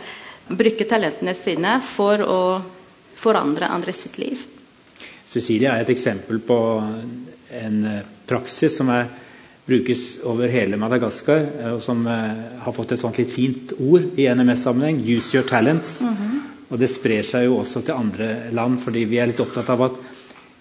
bruke 0.49 0.87
talentene 0.89 1.37
sine 1.37 1.77
for 1.85 2.25
å 2.25 2.41
forandre 3.21 3.69
andre 3.69 3.93
sitt 3.93 4.17
liv. 4.21 4.41
Cecilie 5.31 5.69
er 5.69 5.83
et 5.83 5.93
eksempel 5.93 6.41
på 6.43 6.57
en 7.61 7.83
eh, 7.87 8.05
praksis 8.27 8.75
som 8.79 8.89
er, 8.91 9.07
brukes 9.67 10.17
over 10.27 10.51
hele 10.51 10.79
Madagaskar, 10.81 11.45
eh, 11.61 11.73
og 11.75 11.83
som 11.85 12.03
har 12.07 12.75
fått 12.75 12.95
et 12.95 13.01
sånt 13.01 13.19
litt 13.21 13.31
fint 13.31 13.75
ord 13.77 14.19
i 14.19 14.27
NMS-sammenheng. 14.27 15.03
Use 15.05 15.37
your 15.37 15.47
talents. 15.47 16.01
Mm 16.01 16.15
-hmm. 16.15 16.39
Og 16.69 16.79
det 16.79 16.87
sprer 16.87 17.23
seg 17.23 17.45
jo 17.45 17.57
også 17.59 17.81
til 17.81 17.95
andre 17.95 18.51
land, 18.51 18.79
fordi 18.79 19.05
vi 19.05 19.17
er 19.19 19.27
litt 19.27 19.39
opptatt 19.39 19.69
av 19.69 19.81
at 19.81 19.91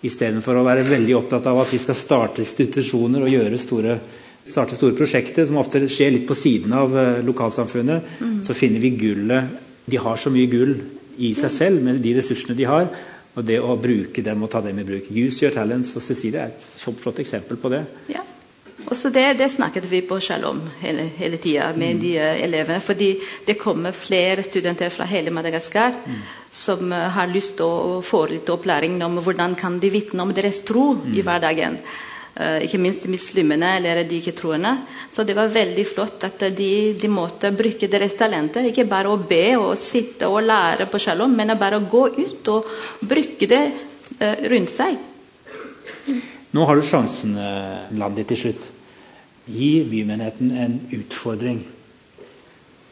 istedenfor 0.02 0.56
å 0.56 0.64
være 0.64 0.88
veldig 0.88 1.16
opptatt 1.16 1.46
av 1.46 1.58
at 1.58 1.72
vi 1.72 1.78
skal 1.78 1.94
starte 1.94 2.40
institusjoner 2.40 3.22
og 3.22 3.58
store, 3.58 3.98
starte 4.44 4.74
store 4.74 4.96
prosjekter, 4.96 5.46
som 5.46 5.56
ofte 5.56 5.88
skjer 5.88 6.10
litt 6.10 6.26
på 6.26 6.34
siden 6.34 6.72
av 6.72 7.22
lokalsamfunnet, 7.22 8.02
mm. 8.20 8.44
så 8.44 8.54
finner 8.54 8.80
vi 8.80 8.90
gullet 8.90 9.44
De 9.84 9.96
har 9.96 10.16
så 10.16 10.30
mye 10.30 10.46
gull 10.46 10.74
i 11.18 11.32
seg 11.38 11.52
selv 11.54 11.82
med 11.82 12.02
de 12.04 12.14
ressursene 12.18 12.56
de 12.58 12.68
har. 12.68 12.90
Og 13.38 13.46
det 13.46 13.60
å 13.62 13.76
bruke 13.78 14.22
dem 14.26 14.42
og 14.42 14.50
ta 14.50 14.60
dem 14.64 14.80
i 14.82 14.86
bruk. 14.86 15.06
Use 15.10 15.44
your 15.44 15.54
talents. 15.54 15.94
Og 15.96 16.02
Cecilie 16.02 16.42
er 16.42 16.52
et 16.54 16.66
flott 17.00 17.22
eksempel 17.22 17.60
på 17.60 17.70
det. 17.72 17.84
Ja. 18.10 18.24
Også 18.90 19.10
det, 19.12 19.36
det, 19.38 19.50
snakket 19.52 19.84
vi 19.90 20.00
på 20.08 20.16
Shalom 20.24 20.62
hele, 20.80 21.04
hele 21.18 21.36
tida 21.38 21.68
med 21.76 21.98
mm. 21.98 22.00
de 22.00 22.12
uh, 22.18 22.42
elevene. 22.42 22.80
Fordi 22.80 23.10
det 23.46 23.58
kommer 23.60 23.94
flere 23.96 24.42
studenter 24.42 24.90
fra 24.90 25.06
hele 25.06 25.30
Madagaskar 25.30 25.94
mm. 26.00 26.20
som 26.50 26.92
uh, 26.92 27.06
har 27.14 27.30
lyst 27.30 27.58
til 27.60 27.68
å 27.68 28.00
få 28.04 28.24
litt 28.32 28.50
opplæring 28.50 28.98
om 29.04 29.20
hvordan 29.20 29.54
kan 29.58 29.78
de 29.82 29.92
vitne 29.92 30.24
om 30.24 30.32
deres 30.34 30.62
tro 30.66 30.94
mm. 30.96 31.10
i 31.14 31.26
hverdagen. 31.26 31.78
Uh, 32.30 32.60
ikke 32.62 32.78
minst 32.78 33.06
muslimene 33.10 33.72
eller 33.78 34.02
de 34.06 34.20
ikke-troende. 34.20 34.74
Så 35.12 35.24
det 35.26 35.34
var 35.38 35.52
veldig 35.52 35.84
flott 35.88 36.26
at 36.28 36.44
de, 36.56 36.70
de, 36.94 37.10
måtte 37.10 37.52
bruke 37.56 37.90
deres 37.90 38.14
talenter. 38.18 38.70
Ikke 38.70 38.86
bare 38.88 39.10
å 39.10 39.20
be 39.20 39.56
og 39.58 39.74
sitte 39.80 40.30
og 40.30 40.44
lære 40.46 40.86
på 40.90 41.00
Shalom, 41.02 41.34
men 41.36 41.56
bare 41.58 41.80
å 41.80 41.86
gå 41.90 42.04
ut 42.18 42.52
og 42.54 42.70
bruke 43.02 43.48
det 43.50 43.64
rundt 44.50 44.72
seg. 44.72 44.98
Nå 46.50 46.64
har 46.66 46.76
du 46.76 46.82
sjansen, 46.84 47.36
Landi, 47.98 48.24
til 48.26 48.40
slutt 48.40 48.64
gi 49.50 49.84
bymenigheten 49.90 50.50
en 50.50 50.78
utfordring. 50.94 51.62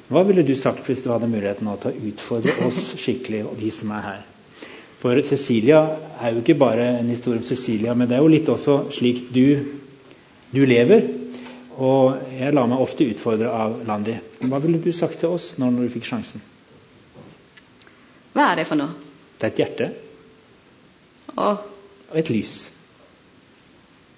Hva 0.09 0.23
ville 0.25 0.45
du 0.47 0.55
sagt 0.57 0.87
hvis 0.89 1.03
du 1.05 1.11
hadde 1.13 1.29
muligheten 1.31 1.69
til 1.83 1.91
å 1.91 2.11
utfordre 2.11 2.55
oss 2.67 2.95
skikkelig, 2.97 3.45
og 3.45 3.59
de 3.61 3.71
som 3.75 3.93
er 3.93 4.07
her? 4.07 4.23
For 4.99 5.21
Cecilia 5.23 5.83
er 6.21 6.35
jo 6.35 6.43
ikke 6.43 6.59
bare 6.59 6.99
en 6.99 7.11
historie 7.13 7.39
om 7.39 7.47
Cecilia, 7.47 7.95
men 7.95 8.09
det 8.11 8.17
er 8.17 8.23
jo 8.25 8.31
litt 8.33 8.49
også 8.51 8.89
slik 8.95 9.29
du, 9.35 9.45
du 10.51 10.65
lever. 10.67 11.05
Og 11.79 12.19
jeg 12.35 12.55
lar 12.57 12.67
meg 12.67 12.83
ofte 12.83 13.07
utfordre 13.07 13.53
av 13.55 13.77
Landi. 13.87 14.17
Hva 14.43 14.59
ville 14.65 14.81
du 14.83 14.91
sagt 14.93 15.21
til 15.23 15.37
oss 15.37 15.53
når, 15.61 15.71
når 15.77 15.87
du 15.87 15.93
fikk 15.95 16.09
sjansen? 16.09 16.43
Hva 18.35 18.51
er 18.51 18.59
det 18.61 18.67
for 18.67 18.79
noe? 18.81 19.07
Det 19.39 19.47
er 19.47 19.53
et 19.53 19.61
hjerte 19.63 19.87
Og 21.39 21.67
og 22.09 22.17
et 22.17 22.31
lys. 22.33 22.53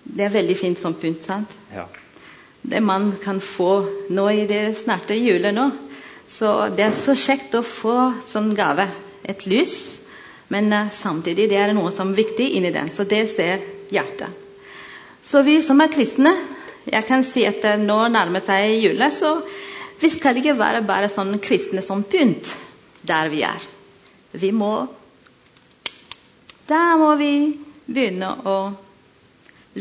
det 0.04 0.24
er 0.24 0.30
veldig 0.32 0.54
fint 0.56 0.78
som 0.78 0.94
pynt, 0.94 1.24
sant? 1.26 1.50
Ja. 1.74 1.84
Det 2.62 2.80
man 2.82 3.12
kan 3.22 3.40
få 3.40 3.84
nå 4.14 4.28
i 4.30 4.46
det 4.46 4.76
snarte 4.78 5.16
julet 5.18 5.52
nå. 5.54 5.68
Så 6.28 6.68
det 6.76 6.84
er 6.86 6.94
så 6.94 7.16
kjekt 7.18 7.54
å 7.58 7.62
få 7.66 8.12
sånn 8.26 8.54
gave. 8.54 8.86
Et 9.26 9.46
lys. 9.50 9.99
Men 10.50 10.72
eh, 10.72 10.90
samtidig 10.92 11.48
det 11.50 11.58
er 11.62 11.74
noe 11.76 11.92
som 11.94 12.10
er 12.10 12.22
viktig 12.22 12.48
inni 12.58 12.72
den. 12.74 12.90
Så 12.90 13.06
det 13.08 13.24
ser 13.32 13.62
hjertet. 13.90 14.28
Så 15.22 15.42
vi 15.46 15.60
som 15.62 15.80
er 15.82 15.92
kristne, 15.92 16.32
jeg 16.90 17.06
kan 17.06 17.22
si 17.26 17.44
at 17.46 17.64
eh, 17.68 17.78
nå 17.78 17.98
nærmer 18.10 18.42
seg 18.44 18.80
julet, 18.82 19.14
så 19.14 19.36
vi 20.00 20.10
skal 20.10 20.40
ikke 20.40 20.56
være 20.58 20.82
bare 20.88 21.10
sånn 21.12 21.36
kristne 21.42 21.84
som 21.84 22.02
pynt 22.08 22.54
der 23.06 23.30
vi 23.32 23.44
er. 23.46 23.68
Vi 24.32 24.52
må 24.54 24.72
Da 26.70 26.94
må 26.94 27.16
vi 27.18 27.50
begynne 27.86 28.28
å 28.46 28.56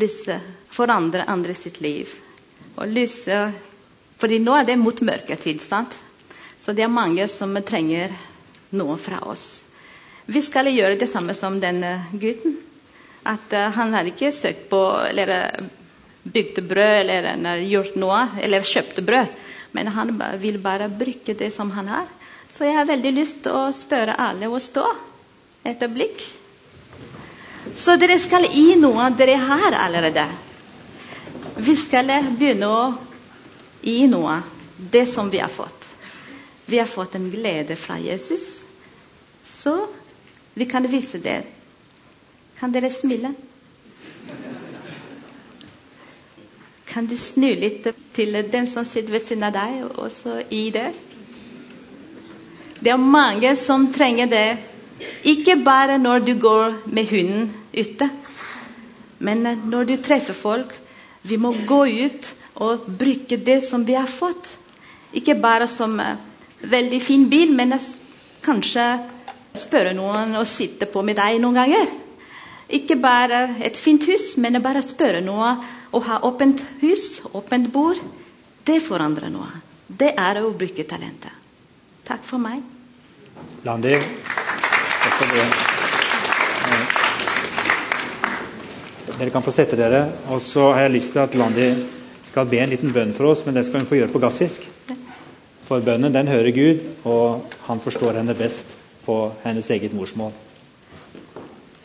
lyse 0.01 0.39
for 0.73 0.89
andre, 0.89 1.27
andre 1.29 1.53
sitt 1.53 1.77
liv. 1.85 2.09
Og 2.77 2.89
lyse 2.89 3.37
fordi 4.19 4.39
nå 4.41 4.55
er 4.57 4.65
det 4.67 4.75
mot 4.81 5.01
mørketid, 5.05 5.61
sant? 5.61 5.93
Så 6.59 6.73
det 6.75 6.83
er 6.83 6.91
mange 6.91 7.27
som 7.31 7.53
trenger 7.63 8.11
noe 8.75 8.97
fra 8.99 9.21
oss. 9.29 9.68
Vi 10.29 10.41
skal 10.45 10.69
gjøre 10.69 10.99
det 10.99 11.09
samme 11.09 11.33
som 11.33 11.57
denne 11.61 11.95
gutten. 12.13 12.57
At 13.25 13.53
eh, 13.53 13.71
han 13.73 13.93
har 13.97 14.05
ikke 14.05 14.29
søkt 14.35 14.67
på 14.69 14.81
eller 15.09 15.31
eh, 15.33 15.69
bygd 16.29 16.61
brød 16.69 17.09
eller 17.09 17.63
gjort 17.65 17.95
noe, 17.97 18.19
eller 18.41 18.67
kjøpt 18.67 19.01
brød. 19.05 19.33
Men 19.73 19.89
han 19.93 20.13
vil 20.41 20.59
bare 20.61 20.89
bruke 20.89 21.33
det 21.37 21.49
som 21.53 21.71
han 21.73 21.89
har. 21.89 22.05
Så 22.49 22.65
jeg 22.65 22.77
har 22.77 22.85
veldig 22.89 23.13
lyst 23.13 23.41
til 23.45 23.57
å 23.57 23.71
spørre 23.73 24.17
alle 24.21 24.49
å 24.49 24.61
stå 24.61 24.85
et 25.65 25.81
øyeblikk. 25.81 26.21
Så 27.77 27.97
dere 28.01 28.17
skal 28.21 28.45
gi 28.49 28.77
noe 28.79 29.09
dere 29.17 29.37
har 29.49 29.77
allerede. 29.81 30.25
Vi 31.57 31.75
skal 31.77 32.09
begynne 32.37 32.69
å 32.69 32.81
gi 33.81 34.05
noe, 34.09 34.39
det 34.77 35.07
som 35.09 35.29
vi 35.29 35.41
har 35.41 35.51
fått. 35.51 35.89
Vi 36.69 36.77
har 36.77 36.89
fått 36.89 37.17
en 37.17 37.29
glede 37.33 37.75
fra 37.75 37.97
Jesus. 37.99 38.59
Så 39.45 39.88
vi 40.59 40.65
kan 40.67 40.83
vise 40.91 41.21
det. 41.23 41.41
Kan 42.59 42.73
dere 42.75 42.91
smile? 42.91 43.31
Kan 46.89 47.05
du 47.07 47.15
snu 47.15 47.47
litt 47.55 47.85
til 48.15 48.35
den 48.51 48.67
som 48.67 48.83
sitter 48.83 49.13
ved 49.13 49.23
siden 49.23 49.45
av 49.47 49.53
deg, 49.55 49.85
og 49.93 50.09
så 50.11 50.41
gi 50.49 50.65
det? 50.75 50.89
Det 52.79 52.91
er 52.91 52.99
mange 52.99 53.53
som 53.59 53.87
trenger 53.95 54.27
det. 54.31 54.47
Ikke 55.31 55.55
bare 55.63 55.95
når 56.01 56.25
du 56.27 56.33
går 56.39 56.75
med 56.91 57.07
hunden 57.07 57.47
ute, 57.71 58.09
men 59.19 59.47
når 59.71 59.87
du 59.87 59.95
treffer 60.03 60.35
folk. 60.35 60.73
Vi 61.23 61.37
må 61.39 61.53
gå 61.67 61.85
ut 61.85 62.33
og 62.63 62.87
bruke 62.99 63.37
det 63.37 63.61
som 63.67 63.85
vi 63.87 63.95
har 63.95 64.11
fått. 64.11 64.57
Ikke 65.15 65.35
bare 65.39 65.67
som 65.67 65.95
eh, 65.99 66.19
veldig 66.67 66.99
fin 67.03 67.25
bil, 67.31 67.51
men 67.55 67.75
kanskje 68.43 68.85
spørre 69.59 69.93
noen 69.97 70.37
å 70.39 70.45
sitte 70.47 70.87
på 70.89 71.03
med 71.05 71.19
deg 71.19 71.41
noen 71.43 71.59
ganger. 71.59 71.91
Ikke 72.69 72.99
bare 73.01 73.55
et 73.65 73.77
fint 73.77 74.03
hus, 74.05 74.35
men 74.37 74.61
bare 74.61 74.83
spørre 74.85 75.21
noe. 75.25 75.55
Å 75.89 75.99
ha 76.05 76.19
åpent 76.27 76.61
hus, 76.83 77.21
åpent 77.33 77.71
bord, 77.73 77.97
det 78.65 78.77
forandrer 78.85 79.31
noe. 79.33 79.49
Det 79.89 80.11
er 80.13 80.37
å 80.43 80.51
bruke 80.53 80.85
talentet. 80.85 81.33
Takk 82.05 82.21
for 82.25 82.41
meg. 82.41 82.61
Landi. 83.65 83.95
Takk 83.97 85.15
for 85.17 85.33
det. 85.33 85.45
Dere 89.17 89.33
kan 89.33 89.43
få 89.43 89.51
sette 89.51 89.77
dere. 89.79 90.05
Og 90.29 90.41
så 90.45 90.69
har 90.71 90.85
jeg 90.85 90.95
lyst 90.99 91.15
til 91.15 91.25
at 91.25 91.37
Landi 91.37 91.69
skal 92.29 92.49
be 92.49 92.61
en 92.61 92.69
liten 92.69 92.93
bønn 92.93 93.15
for 93.17 93.31
oss, 93.31 93.41
men 93.45 93.57
det 93.57 93.65
skal 93.65 93.81
hun 93.81 93.89
få 93.89 93.97
gjøre 93.97 94.13
på 94.13 94.21
gassisk. 94.21 94.69
For 95.65 95.81
bønnen 95.85 96.13
den 96.13 96.29
hører 96.29 96.53
Gud, 96.53 96.85
og 97.09 97.49
han 97.65 97.81
forstår 97.81 98.21
henne 98.21 98.37
best 98.37 98.78
på 99.09 99.31
hennes 99.43 99.69
eget 99.73 99.93
morsmål. 99.93 100.31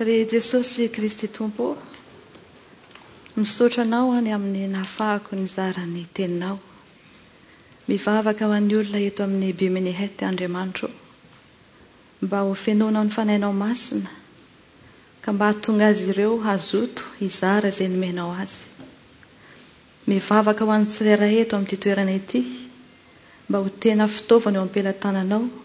Ary 0.00 0.26
jesosy 0.32 0.88
kristy 0.92 1.28
tompo 1.32 1.76
misotra 3.37 3.82
anao 3.82 4.12
any 4.12 4.32
amin'ny 4.32 4.66
nahafahako 4.68 5.37
ny 5.37 5.46
zarany 5.48 6.04
teninao. 6.14 6.58
Mivavaka 7.88 8.44
ho 8.44 8.52
an'ny 8.52 8.76
olona 8.76 9.00
eto 9.00 9.24
amin'ny 9.24 9.54
bimenihety 9.56 10.24
andriamanitro. 10.24 10.90
Mba 12.20 12.44
ho 12.44 12.54
fenonao 12.54 13.04
ny 13.04 13.10
fanainao 13.16 13.52
masina 13.52 14.12
ka 15.24 15.32
mba 15.32 15.48
hahatonga 15.48 15.88
azy 15.88 16.10
ireo 16.10 16.38
hazoto 16.44 17.02
hizara 17.20 17.72
izay 17.72 17.88
nomenao 17.88 18.37
azy. 18.42 18.60
Mivavaka 20.06 20.64
ho 20.64 20.70
an'ny 20.76 20.92
tsirairay 20.92 21.40
eto 21.40 21.56
amin'ity 21.56 21.80
toerana 21.80 22.20
ity 22.20 22.46
mba 23.48 23.58
ho 23.58 23.68
tena 23.80 24.08
fitaovana 24.08 24.58
eo 24.58 24.68
ampelantananao 24.68 25.63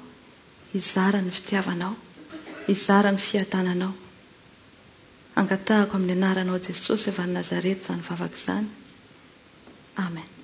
izara 0.73 1.21
ny 1.21 1.31
fitiavanao 1.31 1.95
izara 2.67 3.11
ny 3.11 3.17
fiatananao. 3.17 3.93
Angatahako 5.35 5.97
amin'ny 5.97 6.17
anaranao 6.17 6.59
jesosy 6.59 7.09
avany 7.09 7.33
nazareta 7.33 7.81
izany 7.81 8.03
vavaka 8.09 8.37
izany. 8.37 8.67
Amen. 9.95 10.38